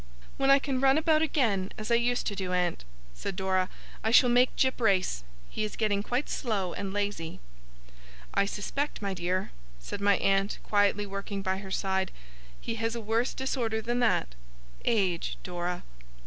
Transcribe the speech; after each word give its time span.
'When 0.37 0.49
I 0.49 0.57
can 0.57 0.81
run 0.81 0.97
about 0.97 1.21
again, 1.21 1.71
as 1.77 1.91
I 1.91 1.93
used 1.93 2.25
to 2.25 2.35
do, 2.35 2.53
aunt,' 2.53 2.85
said 3.13 3.35
Dora, 3.35 3.69
'I 4.03 4.09
shall 4.09 4.29
make 4.31 4.55
Jip 4.55 4.81
race. 4.81 5.23
He 5.47 5.63
is 5.63 5.75
getting 5.75 6.01
quite 6.01 6.27
slow 6.27 6.73
and 6.73 6.91
lazy.' 6.91 7.39
'I 8.33 8.45
suspect, 8.47 9.03
my 9.03 9.13
dear,' 9.13 9.51
said 9.79 10.01
my 10.01 10.17
aunt 10.17 10.57
quietly 10.63 11.05
working 11.05 11.43
by 11.43 11.59
her 11.59 11.69
side, 11.69 12.09
'he 12.59 12.73
has 12.81 12.95
a 12.95 12.99
worse 12.99 13.35
disorder 13.35 13.79
than 13.79 13.99
that. 13.99 14.33
Age, 14.85 15.37
Dora. 15.43 15.83